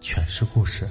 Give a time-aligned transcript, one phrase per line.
[0.00, 0.88] 全是故事。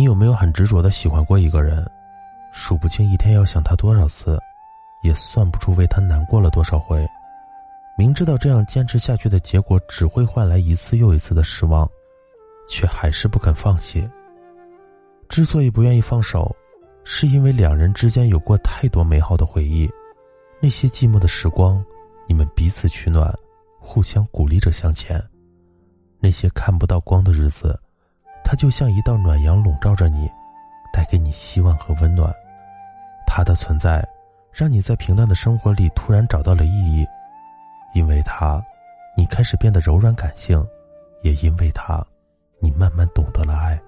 [0.00, 1.86] 你有没有很执着的喜欢过一个人，
[2.52, 4.40] 数不清一天要想他多少次，
[5.02, 7.06] 也算不出为他难过了多少回，
[7.98, 11.86] 明知道这样坚持下去的结果只会换来一次又一次的失望，
[12.66, 14.02] 却还是不肯放弃。
[15.28, 16.50] 之所以不愿意放手，
[17.04, 19.86] 是因为两人之间有过太多美好的回忆，
[20.62, 21.84] 那些寂寞的时光，
[22.26, 23.30] 你们彼此取暖，
[23.78, 25.22] 互相鼓励着向前，
[26.18, 27.78] 那些看不到光的日子。
[28.50, 30.28] 它就像一道暖阳笼罩着你，
[30.92, 32.34] 带给你希望和温暖。
[33.24, 34.04] 它的存在，
[34.52, 37.06] 让你在平淡的生活里突然找到了意义。
[37.94, 38.60] 因为它，
[39.16, 40.60] 你开始变得柔软感性；
[41.22, 42.04] 也因为它，
[42.58, 43.80] 你慢慢懂得了爱。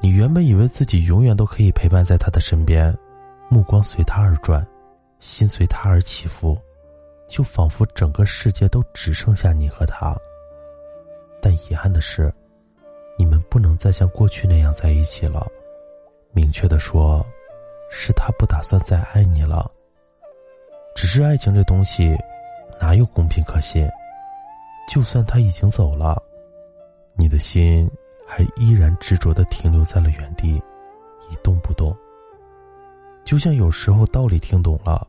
[0.00, 2.92] 你原本以为自己永远都可以陪伴在他的身边，
[3.48, 4.66] 目光随他而转，
[5.20, 6.58] 心随他而起伏，
[7.28, 10.12] 就仿佛整个世界都只剩下你和他。
[11.40, 12.34] 但遗憾的是。
[13.16, 15.46] 你们不能再像过去那样在一起了。
[16.32, 17.24] 明确的说，
[17.90, 19.70] 是他不打算再爱你了。
[20.94, 22.16] 只是爱情这东西，
[22.80, 23.88] 哪有公平可信？
[24.88, 26.22] 就算他已经走了，
[27.14, 27.90] 你的心
[28.26, 30.62] 还依然执着的停留在了原地，
[31.30, 31.96] 一动不动。
[33.24, 35.06] 就像有时候道理听懂了，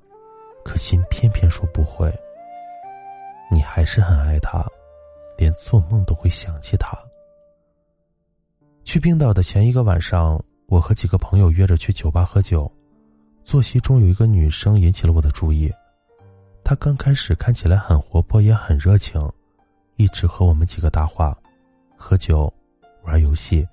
[0.63, 2.11] 可心偏偏说不会。
[3.51, 4.65] 你还是很爱他，
[5.37, 6.97] 连做梦都会想起他。
[8.87, 12.71] 去冰岛的前一个晚上，我和几个朋友约着去酒吧喝酒。
[13.43, 15.69] 坐席中有一个女生引起了我的注意，
[16.63, 19.21] 她刚开始看起来很活泼，也很热情，
[19.97, 21.37] 一直和我们几个搭话、
[21.97, 22.51] 喝酒、
[23.03, 23.67] 玩游戏。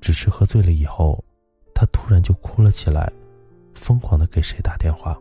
[0.00, 1.18] 只是喝醉了以后，
[1.74, 3.12] 她突然就哭了起来，
[3.74, 5.18] 疯狂的给谁打电话。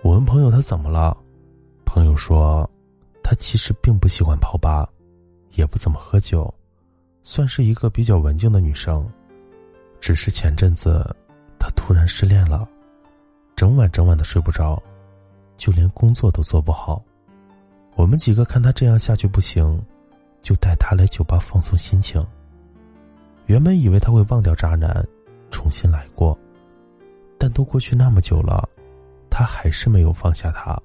[0.00, 1.14] 我问朋友她怎么了，
[1.84, 2.66] 朋友说，
[3.22, 4.88] 她其实并不喜欢泡吧，
[5.52, 6.50] 也不怎么喝酒。
[7.28, 9.04] 算是一个比较文静的女生，
[10.00, 11.04] 只是前阵子
[11.58, 12.68] 她突然失恋了，
[13.56, 14.80] 整晚整晚的睡不着，
[15.56, 17.02] 就连工作都做不好。
[17.96, 19.76] 我们几个看她这样下去不行，
[20.40, 22.24] 就带她来酒吧放松心情。
[23.46, 25.04] 原本以为她会忘掉渣男，
[25.50, 26.38] 重新来过，
[27.38, 28.68] 但都过去那么久了，
[29.28, 30.80] 她还是没有放下他。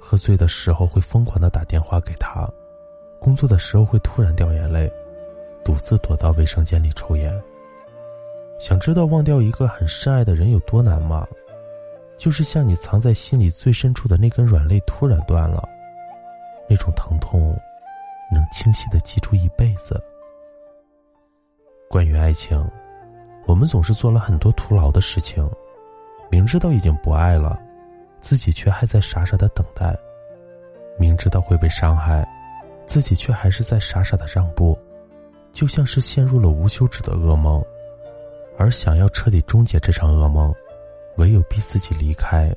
[0.00, 2.50] 喝醉的时候会疯狂的打电话给他，
[3.20, 4.92] 工作的时候会突然掉眼泪。
[5.70, 7.32] 独自躲到卫生间里抽烟。
[8.58, 11.24] 想知道忘掉一个很深爱的人有多难吗？
[12.18, 15.62] 就是像你藏在心里最深处的那根软肋突然断了，
[16.68, 17.56] 那种疼痛，
[18.32, 20.02] 能清晰的记住一辈子。
[21.88, 22.68] 关于爱情，
[23.46, 25.48] 我们总是做了很多徒劳的事情，
[26.32, 27.56] 明知道已经不爱了，
[28.20, 29.94] 自己却还在傻傻的等待；
[30.98, 32.28] 明知道会被伤害，
[32.88, 34.76] 自己却还是在傻傻的让步。
[35.52, 37.62] 就像是陷入了无休止的噩梦，
[38.56, 40.54] 而想要彻底终结这场噩梦，
[41.16, 42.54] 唯有逼自己离开，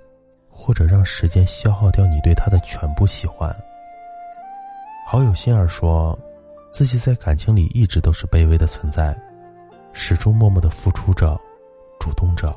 [0.49, 3.53] 或者让时间消耗掉你对他的全部喜欢。
[5.07, 6.17] 好友心儿说，
[6.71, 9.15] 自己在感情里一直都是卑微的存在，
[9.91, 11.39] 始终默默的付出着，
[11.99, 12.55] 主动着，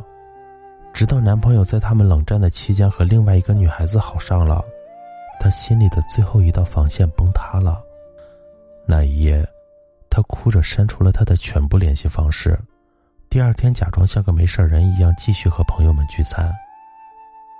[0.93, 4.65] 直到男朋友在他们冷战的期间和另外一个女孩子好上了，
[5.41, 7.83] 他心里的最后一道防线崩塌了。
[8.87, 9.47] 那一夜。
[10.17, 12.59] 他哭着删除了他的全部联系方式，
[13.29, 16.51] 第二天假装像个没事人一样继续和朋友们聚餐。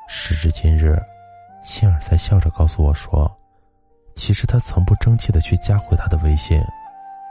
[0.09, 0.99] 时至今日，
[1.63, 3.31] 心儿才笑着告诉我说
[4.17, 6.59] ：“其实他曾不争气的去加回他的微信，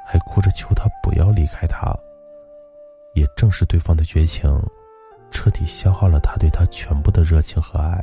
[0.05, 1.91] 还哭着求他不要离开他。
[3.15, 4.47] 也正是对方的绝情，
[5.31, 7.99] 彻底消耗了他对他全部的热情和爱。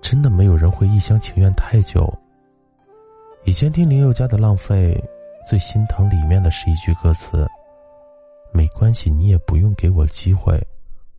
[0.00, 2.12] 真的没有人会一厢情愿太久。
[3.44, 5.00] 以前听林宥嘉的《浪费》。”
[5.48, 7.48] 最心疼里面的是一句歌词
[8.52, 10.62] ：“没关系，你也不用给我机会，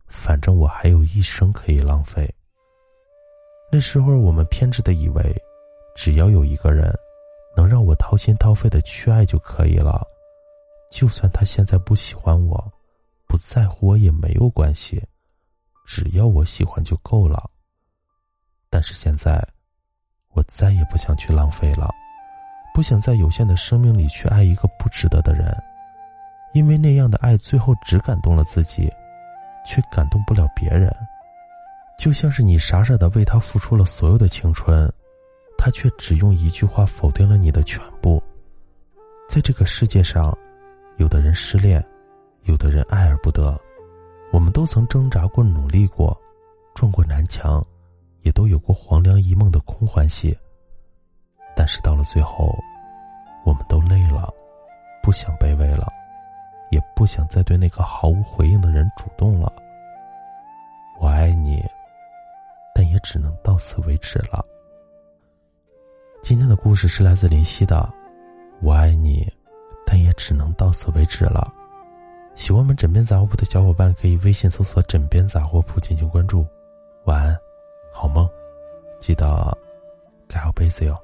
[0.06, 2.32] 反正我还有一生可以浪费。”
[3.72, 5.34] 那时候我们偏执的以为，
[5.96, 6.96] 只要有一个人
[7.56, 10.00] 能让我掏心掏肺的去爱就可以了，
[10.92, 12.72] 就算他现在不喜欢我，
[13.26, 15.02] 不在乎我也没有关系，
[15.88, 17.50] 只要我喜欢就够了。
[18.68, 19.44] 但是现在，
[20.34, 21.90] 我再也不想去浪费了，
[22.72, 25.54] 不想在有限的生命里去爱一个不值得的人，
[26.52, 28.90] 因为那样的爱最后只感动了自己，
[29.66, 30.90] 却感动不了别人。
[31.98, 34.90] 就像是你傻傻的为他付出了所有的青春，
[35.58, 38.22] 他却只用一句话否定了你的全部。
[39.28, 40.36] 在这个世界上，
[40.96, 41.84] 有的人失恋，
[42.44, 43.60] 有的人爱而不得，
[44.32, 46.18] 我们都曾挣扎过、努力过，
[46.74, 47.64] 撞过南墙，
[48.22, 50.36] 也都有过黄粱一梦的空欢喜。
[51.60, 52.58] 但是到了最后，
[53.44, 54.32] 我们都累了，
[55.02, 55.92] 不想卑微了，
[56.70, 59.52] 也不想再对那个毫无回应的人主动了。
[60.98, 61.62] 我爱你。
[62.74, 64.42] 但也只能到此为止了。
[66.22, 67.76] 今天的故事是来自林夕的
[68.62, 69.22] 《我爱你》，
[69.84, 71.46] 但也只能到此为止了。
[72.36, 76.46] 喜欢我们枕边杂货铺的小伙伴可以微信搜索“枕边杂货铺”进行关注。
[77.04, 77.36] 晚安，
[77.92, 78.26] 好梦，
[78.98, 79.54] 记得
[80.26, 80.98] 盖好被子哟。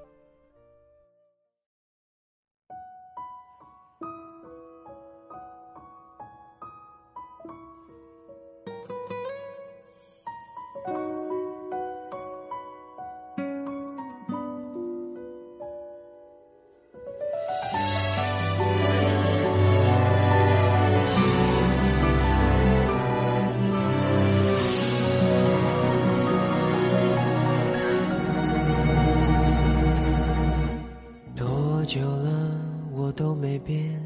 [33.66, 34.00] 变，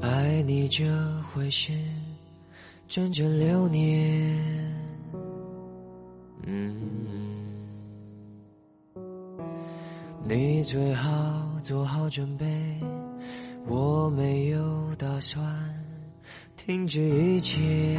[0.00, 0.84] 爱你这
[1.32, 1.72] 回事，
[2.88, 4.36] 整整六年。
[6.46, 6.74] 嗯，
[10.28, 11.10] 你最好
[11.62, 12.46] 做好准备，
[13.66, 15.42] 我没有打算
[16.56, 17.98] 停止一切。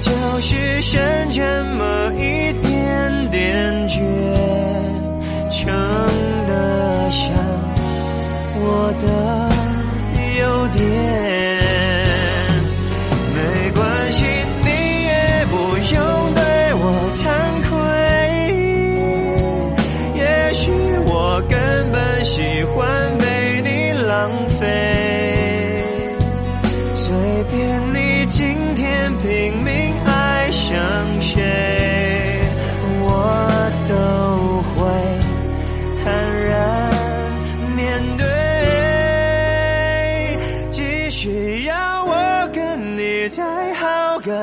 [0.00, 0.10] 就
[0.40, 1.00] 是剩
[1.30, 2.52] 这么一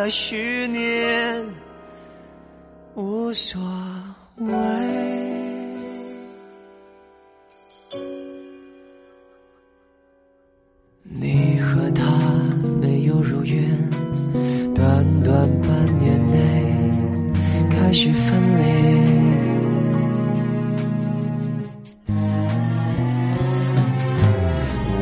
[0.03, 1.45] 好个十年，
[2.93, 3.61] 无所
[4.35, 4.53] 谓。
[11.03, 12.03] 你和他
[12.81, 13.63] 没有如愿。
[14.75, 16.37] 短短半年内
[17.69, 18.65] 开始分裂，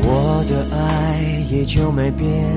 [0.04, 2.56] 我的爱依旧没变，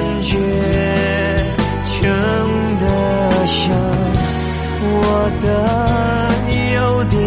[5.13, 5.45] 我的
[6.73, 7.19] 优点。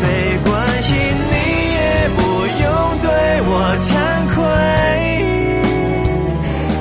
[0.00, 0.06] 没
[0.44, 0.50] 关
[0.82, 1.34] 系，你
[1.74, 1.78] 也
[2.16, 2.20] 不
[2.62, 2.64] 用
[3.02, 3.06] 对
[3.48, 3.90] 我惭
[4.32, 4.38] 愧。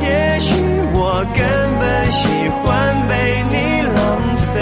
[0.03, 0.05] 也
[0.39, 0.53] 许
[0.93, 0.99] 我
[1.33, 1.41] 根
[1.79, 2.19] 本喜
[2.61, 2.63] 欢
[3.09, 3.11] 被
[3.49, 3.55] 你
[3.95, 3.99] 浪
[4.53, 4.55] 费，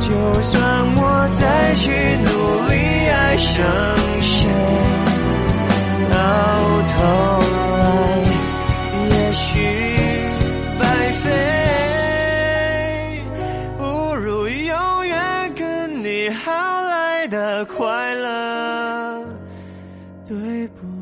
[0.00, 0.06] 就
[0.42, 0.58] 算
[0.96, 1.00] 我
[1.34, 1.40] 再
[1.74, 1.86] 去
[2.24, 2.28] 努
[2.70, 2.74] 力
[3.08, 3.62] 爱上。
[16.30, 19.24] 好来的快乐，
[20.26, 20.97] 对不？